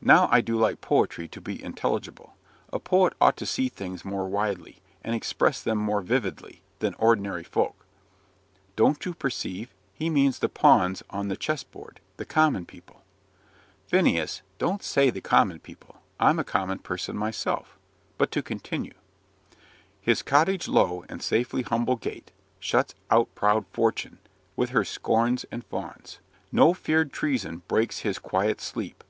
[0.00, 2.36] "Now I do like poetry to be intelligible.
[2.72, 7.42] A poet ought to see things more widely, and express them more vividly, than ordinary
[7.42, 7.84] folk."
[8.76, 13.02] "Don't you perceive he means the pawns on the chess board the common people."
[13.88, 17.76] "Phineas, don't say the common people I'm a common person myself.
[18.16, 18.94] But to continue:
[20.00, 22.30] 'His cottage low, and safely humble gate,
[22.60, 24.20] Shuts out proud Fortune,
[24.54, 26.20] with her scorns and fawns:
[26.52, 29.02] No feared treason breaks his quiet sleep.